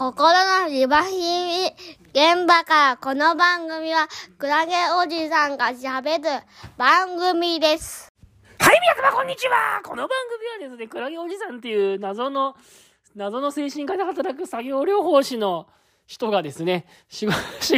[0.00, 0.32] 心
[0.62, 1.66] のリバヒミ
[2.14, 6.42] 現場からこの番組はクラゲおじさんが喋る
[6.78, 8.08] 番組です。
[8.58, 10.08] はい、皆様こんにちはこの番
[10.58, 12.56] 組はですね、クラゲおじさんっていう謎の、
[13.14, 15.66] 謎の精神科で働く作業療法士の
[16.06, 17.28] 人がですね、 仕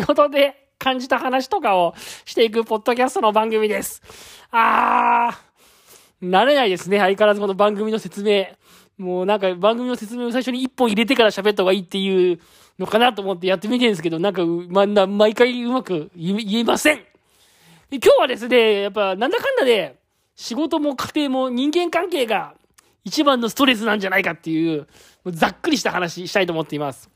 [0.07, 1.93] 事で感じた話とかを
[2.25, 4.01] していくポッドキャストの番組です。
[4.53, 8.47] あー、慣れないですね、相変わらずこの番組の説明。
[8.99, 12.39] もうなんか番組の説明を最初に一本入れてから喋った方がいいっていう
[12.79, 17.01] のかなと思ってやってみてるんですけど、なんか、ま、な毎回うまく言えません。
[17.91, 19.99] 今日はですね、やっぱなんだかんだで、
[20.35, 22.55] 仕事も家庭も人間関係が
[23.05, 24.87] 一番のストレスなんじゃないかっていう、も
[25.27, 27.11] うざっくりした話したいと思っています。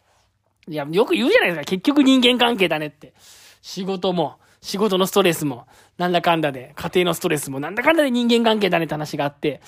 [0.68, 1.64] いや、よく言うじゃないですか。
[1.64, 3.14] 結局人間関係だねって。
[3.62, 9.60] 仕事も、仕事のストレスも、なんだかんだで、家庭のストレスも、なんだかんだで人間関係だねって話があって、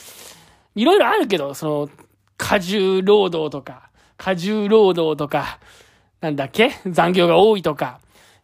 [0.80, 1.90] いろいろあるけど、その、
[2.36, 5.58] 過重労働とか、過重労働とか、
[6.20, 6.70] なんだっけ？
[6.86, 8.00] 残業が多いとか、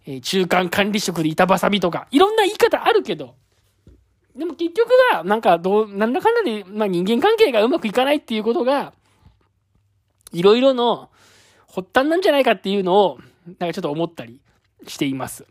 [0.07, 3.37] えー中間管理職で板挟みとか、いろんな言い方あるけど、
[4.35, 8.93] でも結局は、なんか、どう、なんだかんだで、まあ人間関係がうまくいかないっていうことが、
[10.33, 11.11] いろいろの
[11.73, 14.41] 発端なんじゃないかっていうのを、なんかちょっと思ったり
[14.89, 15.47] しています。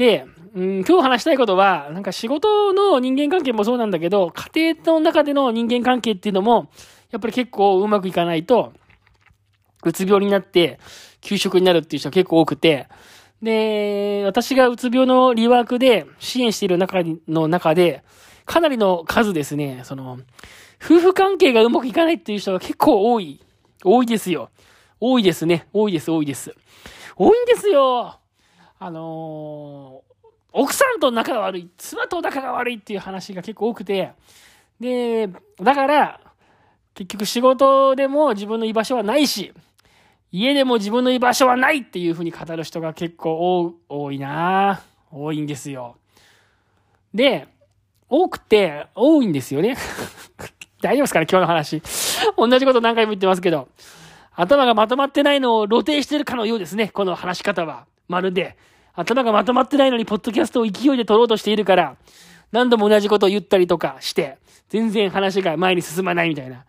[0.00, 6.70] で、うん、今日話したいことは、なんか仕事の人間関係もそうなんだけど、家庭の中での人間関係っていうのも、
[7.10, 8.72] やっぱり結構うまくいかないと、
[9.84, 10.80] うつ病になって、
[11.20, 12.88] 休職になるっていう人が結構多くて、
[13.42, 18.02] で、私がうつ病のリワークで支援している中の中で、
[18.46, 20.18] かなりの数ですね、その、
[20.82, 23.44] 夫婦関係がうまくいかないっていう人が結構多い。
[23.84, 24.48] 多いですよ。
[24.98, 25.66] 多いですね。
[25.74, 26.54] 多いです、多いです。
[27.16, 28.19] 多いんですよ。
[28.82, 30.02] あの
[30.52, 34.12] 奥さんと仲が悪い、妻と仲が悪いっていう話が結構多くて、
[34.80, 35.28] で、
[35.60, 36.20] だから、
[36.94, 39.52] 結局仕事でも自分の居場所はないし、
[40.32, 45.96] 家でも自分の居場所はないっていうふうに語る人が結構多多いな多いんですよ。
[47.12, 47.48] で、
[48.08, 49.76] 多くて多いんですよね。
[50.80, 51.82] 大丈夫ですかね今日の話。
[52.36, 53.68] 同じこと何回も言ってますけど。
[54.32, 56.88] 頭がまとまってないのを露呈してるかのようですね。
[56.88, 57.84] この話し方は。
[58.10, 58.56] まるで。
[58.94, 61.96] 頭がまとまってないのに、ポッドキャストを勢いで撮ろうとしているから、
[62.52, 64.38] 何度も同じことを言ったりとかして、
[64.68, 66.64] 全然話が前に進まないみたいな。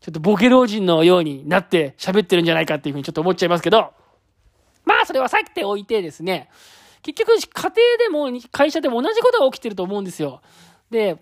[0.00, 3.92] ちょっとボケ老人のようになって喋ってるんじゃないかっていうふうにちょっと思っちゃいますけど、
[4.84, 6.50] まあそれは避けておいてですね、
[7.02, 7.72] 結局家
[8.10, 10.42] 庭でも会社でも同じことが起きてると思うんですよ。
[10.90, 11.16] で、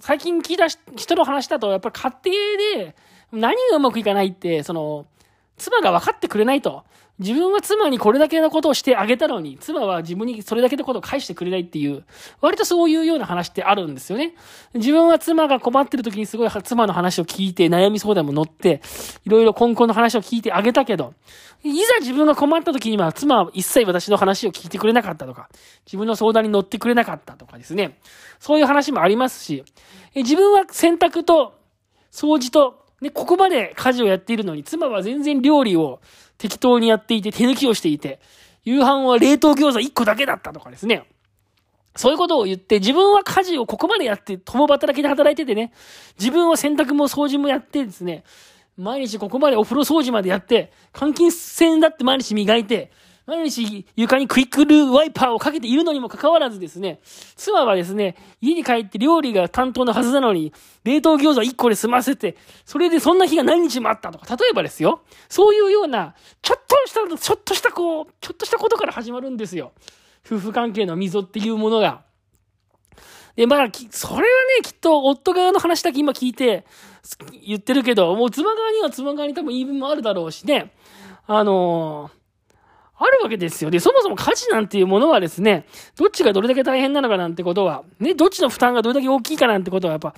[0.00, 2.32] 最近聞いた人の話だと、やっぱり家
[2.74, 2.96] 庭で
[3.32, 5.06] 何がうまくいかないって、その、
[5.58, 6.84] 妻が分かってくれないと。
[7.18, 12.04] 自分は妻にこれだけのことをしてあげたのに、妻は自分にそれだけのことを返してくれないっていう、
[12.42, 14.34] 割とそういうような話ってあるんですよね。
[14.74, 18.82] 自分は妻が困ってる時にすごい妻の話を聞いて、悩み相談も乗って、
[19.24, 21.14] いろいろ根本の話を聞いてあげたけど、
[21.62, 25.48] いざ自分が困った時には妻は一切私の話を聞いてくれなかったとか、
[25.86, 27.98] 自分の相談に乗ってくれなかったとかですね。
[28.38, 29.64] そういう話もありますし、
[30.14, 31.58] 自分は洗濯と
[32.12, 36.00] 掃除と、ね、ここまで家事をやっているのに、妻は全然料理を
[36.38, 38.20] 適当にやっていて、手抜きをしていて、
[38.64, 41.06] 夕飯は冷凍餃子1個だけだったとかですね。
[41.94, 45.72] そういうことを言って、自分は家事をここまでやって、共働きで働いててね、
[46.18, 48.24] 自分は洗濯も掃除もやってですね、
[48.76, 52.90] 毎日ここまでお風呂掃除までやって、換気扇だって毎日磨いて、
[53.26, 57.00] 毎日床にクイックルワイパーをかけているのにもかかわらずですね、
[57.34, 60.52] 妻はですね、家に帰って料理が担当のはずなのに、
[60.84, 69.72] 冷凍餃子1個で済ませて、それでそんな日が何日もあったとか、例えばですよ、そういうような、ちょっとした、ちょっとしたこう、ちょっとしたことから始まるんですよ。
[70.24, 72.04] 夫婦関係の溝っていうものが。
[73.34, 74.26] で、まあ、それはね、
[74.62, 76.64] きっと夫側の話だけ今聞いて、
[77.44, 80.72] 言ってるけど、もう妻側には妻側に多分言い分もあるだろうしね、
[81.26, 82.25] あのー
[82.98, 83.70] あるわけですよ。
[83.70, 90.14] で、そもそも家事なんていうものはですね、どっちがどれだけ大変なのかなんてことは、ね、どっちの負担がどれだけ大きいかなんてことはやっぱ、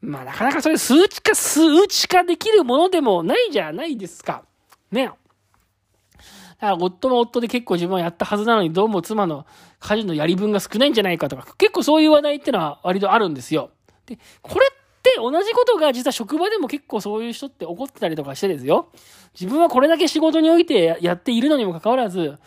[0.00, 4.44] まあなかなかそれ数値化、数値化できるものでもないじゃないですか。
[4.92, 5.06] ね。
[5.06, 5.16] だか
[6.60, 9.44] ら夫も夫で結構自分はやったはずなのに、どうも妻の
[9.80, 13.70] 家事のやり分が少ないんじゃないかとか、結構そういう話題ってのは割とあるんですよ。
[14.06, 14.83] で、これって
[15.16, 18.88] 同じことが実は職場でも結構そういう人って怒ってたりとかしてですよ。
[19.38, 22.38] 自分はこれだけ仕事においてやっているのにもかかわらず、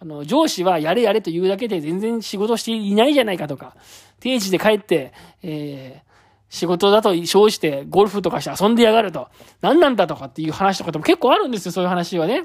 [0.00, 3.76] あの、上司はやれやれというだけで全然仕事していないじゃないかとか、
[4.20, 5.12] 定時で帰って、
[5.42, 6.13] えー、
[6.54, 9.28] 仕事だと称してゴルフとかして遊んでやがると。
[9.60, 12.44] 何なんだとかっていう話とかでも結構あるんですよ、そういう話はね。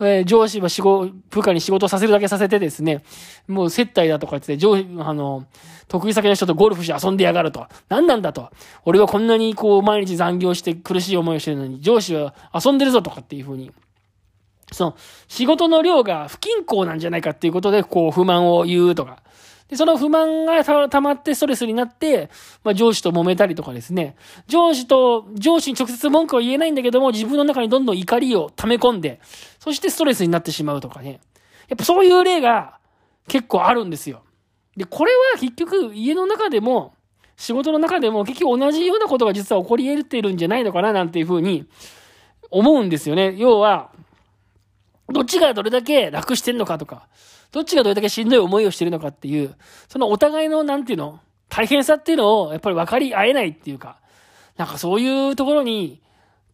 [0.00, 3.04] えー、上司は仕事、部下に仕事させるだけさせてですね、
[3.48, 5.44] もう接待だとか言って、上司、あの、
[5.88, 7.66] 得意先の人とゴルフして遊んでやがると。
[7.90, 8.48] 何なんだと。
[8.86, 13.72] 俺はこんなにこう毎日残業して苦しい思いをしてるのに、上司は遊んでるぞとかっていう風に。
[14.72, 14.96] その、
[15.28, 19.18] 仕事の量が不均衡なんじゃないかっていうことで、こう、不満を言うとか。
[19.70, 22.28] で、その不満が溜まってストレスになって、
[22.64, 24.16] まあ上司と揉めたりとかですね。
[24.48, 29.20] 上司と、上司に直接文句は言えないんだけども、自分の中にどんどん怒りを溜め込んで、
[29.60, 31.20] そしてストレスになってしまうとかね。
[31.68, 32.78] やっぱそういう例が
[33.28, 34.22] 結構あるんですよ。
[34.76, 36.94] で、これは結局家の中でも、
[37.36, 41.66] 仕事の中でも結局同じようなことが実は起こり得てるんじゃないのかななんていうふうに
[42.50, 43.34] 思うんですよね。
[43.38, 43.92] 要は、
[45.12, 47.06] どっちがどれだけ楽してんのかとか、
[47.52, 49.54] どっちがどれだけしんどい思いをしてるのかっていう、
[49.88, 53.96] そのお互いの、なんていうの、大変さっていうのを、やっぱり分かり合えないっていうか、
[54.56, 56.00] なんかそういうところに、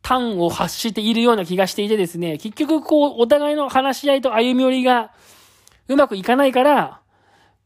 [0.02, 5.10] 端を発しているような気がしていてですね、結局こう、お互いの話し合いと歩み寄りが
[5.88, 7.00] うまくいかないから、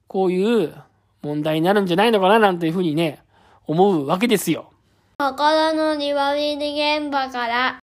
[0.06, 0.74] こういう
[1.22, 3.22] 問題になるんじゃないのかななんていうふうにね、
[3.66, 4.72] 思うわけですよ。
[5.18, 7.78] 心の庭見現場から。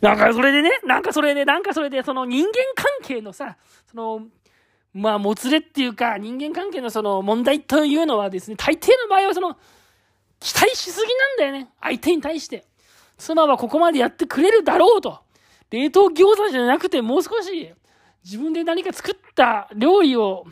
[0.00, 3.56] なんかそれでね、なんかそれで、なんかそれで、その人間関係のさ、
[3.90, 4.22] その、
[4.94, 9.56] まあ、もつれっていうか、人間関係のその問題というのはですね、大抵の場合はその、
[10.40, 11.70] 期待しすぎなんだよね。
[11.80, 12.64] 相手に対して。
[13.16, 15.20] 妻はここまでやってくれるだろうと。
[15.70, 17.72] 冷凍餃子じゃなくて、もう少し、
[18.24, 20.46] 自分で何か作った料理を、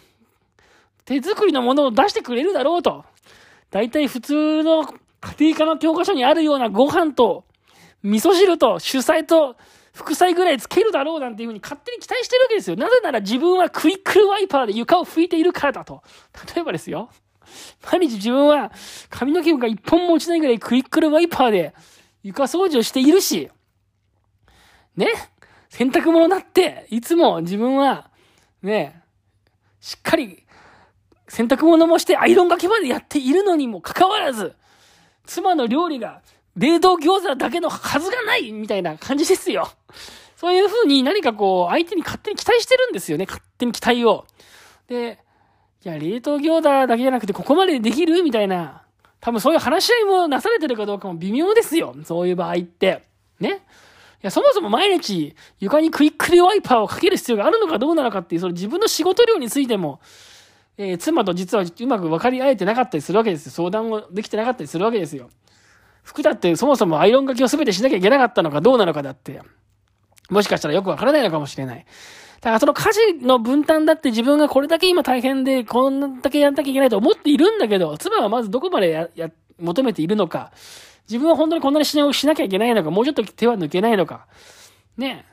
[1.05, 3.05] 手作りのものを出してくれるだろうと。
[3.71, 4.95] 大体普通の家
[5.39, 7.45] 庭科の教科書にあるようなご飯と、
[8.03, 9.57] 味噌汁と主菜と
[9.93, 12.77] 副菜ぐらいつけるだろうなんていうふうに勝手に期待してるわけですよ。
[12.77, 16.03] なぜなら自分はクイックルワイパーで床を拭いているからだと。
[16.55, 17.11] 例えばですよ。
[17.91, 18.73] 毎日自分は
[19.09, 21.75] 髪の毛が一本も落ちないぐらいクイックルワイパーで
[22.23, 23.49] 床掃除をしているし、
[24.97, 25.07] ね
[25.69, 28.11] 洗濯物だって、いつも自分は、
[28.63, 29.03] ね
[29.81, 30.45] しっかり
[31.29, 34.55] 洗濯物もしてアイロンがけまでやっているのにもかかわらず、
[35.25, 36.23] 妻の料理が
[36.57, 39.69] 冷凍餃子だけのはずがないみたいな感じですよ。
[40.37, 43.27] そういう風に何かこう、相手に勝手に期待してるんですよね。
[43.27, 44.27] 勝手に期待を。
[44.89, 45.19] で、
[45.85, 48.83] いや、冷凍餃子だけじゃなくてここまでできるみたいな。
[49.21, 51.95] 多分そういう話し合いもなされてるかどうかも微妙ですよ。
[52.05, 53.03] そういう場合って。
[53.41, 53.49] ね。
[53.49, 53.53] い
[54.23, 60.01] や、そもそも毎日床にクイックルワイパーをかける必要があるのかどうなのかっていう、その自分の仕事量についても、
[60.79, 63.53] えー、妻と実はうまく分かり合えてなかったりするわけですよ。
[63.53, 65.31] 相談もできてなかったりするわけですよ。
[66.07, 69.43] 服だってそもそもアイロンがけを全てしなきゃいけなかったのかどうなのかだって、
[70.31, 71.85] もしかしたらよくわからないのかもしれない。
[72.41, 80.53] だからその家事の分担だって自分がこれだけ今大変で、こんだけやんなきゃいけないと思っているんだけど、妻はまずどこまでや、や、求めているのか、
[81.09, 84.29] 自分は本当にこんなにしなきゃいけないのか、もうちょっと手は抜けないのか、
[84.97, 85.25] ね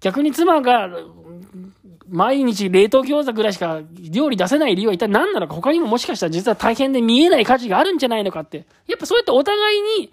[0.00, 0.88] 逆に妻が、
[2.08, 3.80] 毎日冷凍餃子ぐらいしか
[4.10, 8.66] 料理出せない理由は一体何なのか他にももしかしたら実は大変で見えない家事があるんじゃないのかって。
[8.86, 10.12] やっぱそうやってお互いに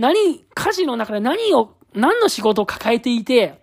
[0.00, 3.60] 何、家事の中で何を、何の仕事を抱えていて、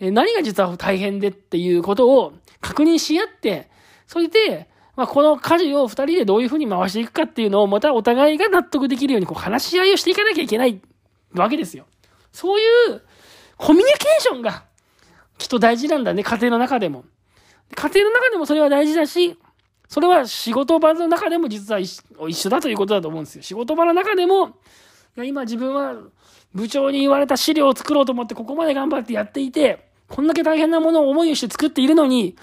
[0.00, 3.70] 何が実は大変でっていうことを確認し合って、
[4.08, 10.80] それで、まあ、この家事を二人でどういうふうに回していくかっていうのをまたお互いが納得できるようにこう話し合いをしていかなきゃいけない
[11.34, 11.86] わけですよ。
[12.32, 12.64] そうい
[12.94, 13.02] う
[13.56, 14.64] コミュニケーションが
[15.40, 17.04] きっと大事なんだね、家庭の中でも。
[17.74, 19.38] 家庭の中でもそれは大事だし、
[19.88, 22.02] それは仕事場の中でも実は一
[22.34, 23.42] 緒だということだと思うんですよ。
[23.42, 24.58] 仕事場の中でも、
[25.16, 25.94] 今自分は
[26.52, 32.36] 部長に言われた資料を作ろうと思ってここまで頑張ってやっていて、こんだけ大変なものを思いをして作っているのに、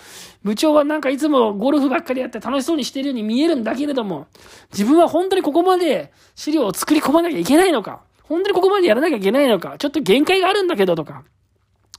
[0.43, 4.25] 部長はなんかいつもゴルフばっかりやって楽しそうにしているように見えるんだけれども、
[4.71, 11.23] 自分は本当にここまで資料を作り込まなきゃいけないのか、本当にここまでやらなきゃいけないのか、ちょっと限界があるんだけどとか、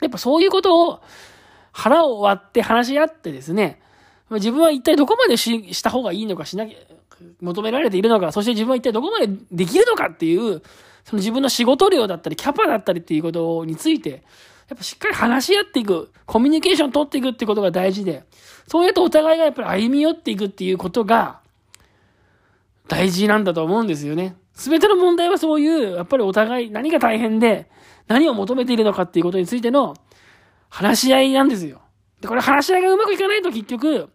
[0.01, 1.01] やっぱそういうことを
[1.73, 3.81] 腹を割って話し合ってですね、
[4.31, 6.77] 自分は一体どこまでしした方がいいのかしなきゃ、
[7.41, 10.63] 求められているのか、そして自分は一体どこまでできるのかっていう、
[11.05, 14.23] その自分の仕事量だったり、キャパだったりっていうことについて、
[14.69, 18.25] やっぱしっかり話し合っていく、コミュニケーション取っていくってことが大事で、
[18.67, 21.41] そうやってお互いがやっぱり歩み寄っていくっていうことが、
[22.87, 24.37] 大事なんだと思うんですよね。
[24.53, 27.71] すべての問題はそういう、やっぱりお互い何が大変で、
[28.09, 29.95] 何を求めているのかっていうことについての
[30.69, 31.83] 話し合いなんですよ。
[32.21, 34.09] で、これ話し合いがうまくいかないと結局、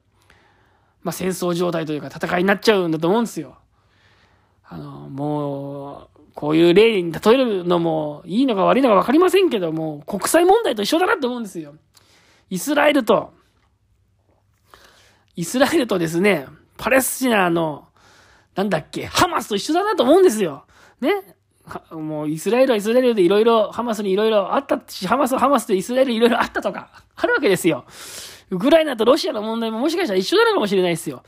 [1.01, 3.57] まあ、戦争状態というか戦いになっちゃうんだと思うんですよ。
[4.65, 11.75] あの、もう、こういう例に例えるのもいいのか悪いのか分かりませんけども、国際問題と一緒だなって思うんですよ。
[12.49, 13.33] イスラエルと、
[15.35, 16.47] イスラエルとですね、
[16.77, 17.87] パレスチナの、
[18.55, 20.65] なんだっけ、ハマスと一緒だなと思うんですよ。
[21.01, 21.11] ね？
[21.91, 27.85] もうイスラエルはイスラエルでいろいろ、ハマスにいろいろあったし、ハマスはハマスでイスラエルいろいろあったとか、あるわけですよ。
[28.49, 31.23] ウクライナとロシアの問題ももしかしたら一緒なのかもしれないですよ。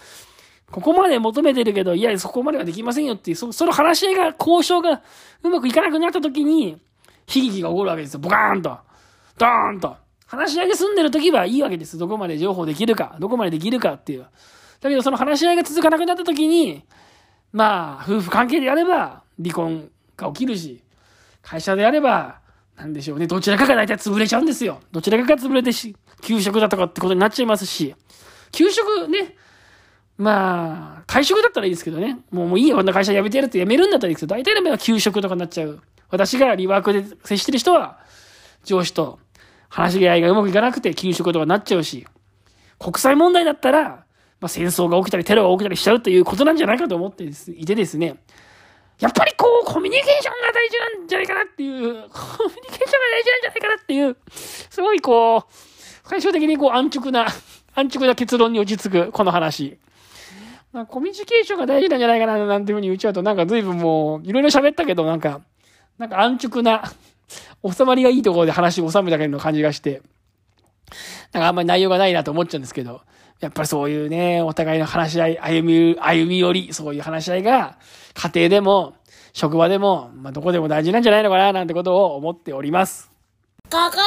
[0.71, 5.01] ここまで求めてるけど、いや、そこまではできませんよっていう、その話し合いが、交渉が
[5.43, 6.71] うまくいかなくなった時に、
[7.33, 8.19] 悲劇が起こるわけですよ。
[8.19, 8.77] ボカーンと。
[9.37, 9.95] ドーンと。
[10.27, 11.97] 話し合いが済んでる時はいいわけです。
[11.97, 14.25] どこまで情報できるか、どこまでできるかっていう。
[14.81, 16.83] だけどその話し合いが続かなくなった時に、
[17.51, 20.83] まあ、夫婦関係であれば離婚が起きるし、
[21.41, 22.39] 会社であれば、
[22.75, 24.81] なんでしょうね、どちらかが大体潰れちゃうんですよ。
[24.91, 27.95] どちらかが潰れてし、給食だとかってことになっちゃいますし、
[28.51, 29.35] 給食ね、
[30.17, 32.19] まあ、会食だったらいいですけどね。
[32.31, 35.81] もうもういいよ、こんな会社辞めてやるって辞めるんだったらいいですけど、大体の場合は給食とかになっちゃう。
[36.09, 37.99] 私がリワークで接してる人は、
[38.63, 39.19] 上司と
[39.69, 42.07] 話し合いがうまくいかなくて給食とかになっちゃうし、
[42.79, 44.05] 国際問題だったら、
[44.39, 48.17] まあ、戦争が起きたりテロが起きたりしちゃうということなんじゃないかと思っていてですね、
[48.99, 49.33] やっぱり、
[49.65, 54.17] コミュニケーションが大事なんじゃないかなっていう、コミュニケーションが大事なんじゃないかなっていう、
[54.69, 57.25] すごいこう、最終的にこう安直な、
[57.73, 59.77] 安直な結論に落ち着く、この話。
[60.71, 65.41] ま、コミュニケーションが大事なんじゃないかな、なんていうふうに言っちゃうと、なんか随分もう、いろいろ喋ったけど、なんか、
[65.97, 66.83] なんか安直な、
[67.73, 70.01] 収まりがいいところで話を収めたけど感じがして、
[71.31, 73.01] なんかあんまり内容がないなと思っちゃうんですけど、
[73.39, 77.77] やっぱりそういうね、お互いの話し合い、歩み、歩み寄り、そういう話し合いが、
[78.13, 78.95] 家庭でも、
[79.35, 83.11] 職場でも、まあ、どこでも大事なんじゃないのかな、なんてことを思っております。
[83.69, 83.99] 心の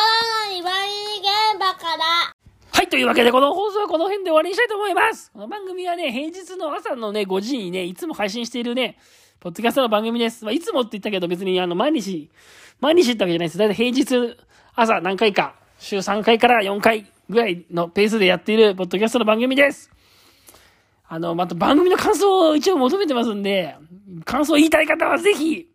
[0.58, 2.32] 2倍現場から。
[2.72, 5.30] はい、というわけで、この放送はこの辺で終わりにしたいと思います。
[5.30, 8.96] この番組はね、平日の朝のね、5時にね、いつも配信しているね、
[9.38, 10.46] ポッドキャストの番組です。
[10.46, 12.30] まあ、いつもって言ったけど、別にあの、毎日、
[12.80, 13.58] 毎日ってわけじゃないです。
[13.58, 14.34] だいたい平日、
[14.74, 19.90] 朝何回か、週3回から4回ぐらいのペースでやっているポッドキャストの番組です。
[21.08, 23.76] あの、また番組の感想を一応求めてますんで、
[24.24, 25.68] 感想言いたい方はぜひ、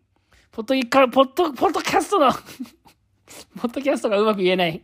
[0.52, 2.32] ポッドキャ、ポッド、ポッドキャストの
[3.60, 4.82] ポッドキャストがうまく言えない。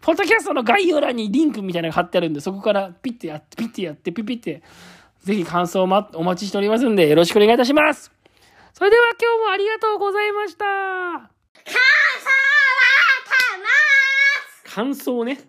[0.00, 4.62] ポッドキャストの概要欄にリンクみたいなのが貼ってあるんで、そこからピッてやって、ピッてやって、ピッピッて、
[5.24, 8.12] ぜひ感想をま、お待ちしておりますんで、よろしくお願いいたします。
[8.72, 10.64] それでは今日もありがとうございました。
[10.64, 11.28] 感想は
[13.24, 13.68] たま
[14.64, 15.40] す感想ね。